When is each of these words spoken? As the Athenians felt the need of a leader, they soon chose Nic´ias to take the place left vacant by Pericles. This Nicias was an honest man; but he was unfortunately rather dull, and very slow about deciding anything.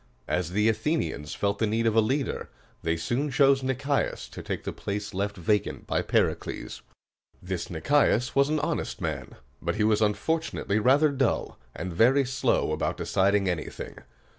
As 0.27 0.49
the 0.53 0.67
Athenians 0.67 1.35
felt 1.35 1.59
the 1.59 1.67
need 1.67 1.85
of 1.85 1.95
a 1.95 2.01
leader, 2.01 2.49
they 2.81 2.97
soon 2.97 3.29
chose 3.29 3.61
Nic´ias 3.61 4.27
to 4.31 4.41
take 4.41 4.63
the 4.63 4.73
place 4.73 5.13
left 5.13 5.37
vacant 5.37 5.85
by 5.85 6.01
Pericles. 6.01 6.81
This 7.39 7.69
Nicias 7.69 8.33
was 8.35 8.49
an 8.49 8.59
honest 8.61 8.99
man; 8.99 9.35
but 9.61 9.75
he 9.75 9.83
was 9.83 10.01
unfortunately 10.01 10.79
rather 10.79 11.09
dull, 11.11 11.59
and 11.75 11.93
very 11.93 12.25
slow 12.25 12.71
about 12.71 12.97
deciding 12.97 13.47
anything. 13.47 13.99